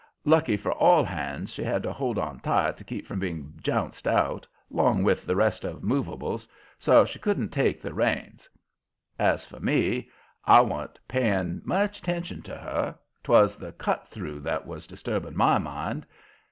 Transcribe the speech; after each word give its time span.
Lucky 0.25 0.57
for 0.57 0.71
all 0.71 1.03
hands, 1.03 1.51
she 1.51 1.63
had 1.63 1.83
to 1.83 1.93
hold 1.93 2.17
on 2.17 2.39
tight 2.39 2.75
to 2.77 2.83
keep 2.83 3.05
from 3.05 3.19
being 3.19 3.53
jounced 3.61 4.07
out, 4.07 4.47
'long 4.71 5.03
with 5.03 5.27
the 5.27 5.35
rest 5.35 5.63
of 5.63 5.83
movables, 5.83 6.47
so 6.79 7.05
she 7.05 7.19
couldn't 7.19 7.49
take 7.49 7.83
the 7.83 7.93
reins. 7.93 8.49
As 9.19 9.45
for 9.45 9.59
me, 9.59 10.09
I 10.43 10.61
wa'n't 10.61 10.99
paying 11.07 11.61
much 11.65 11.99
attention 11.99 12.41
to 12.41 12.55
her 12.57 12.97
'twas 13.23 13.57
the 13.57 13.73
Cut 13.73 14.07
Through 14.07 14.39
that 14.39 14.65
was 14.65 14.87
disturbing 14.87 15.37
MY 15.37 15.59
mind. 15.59 16.07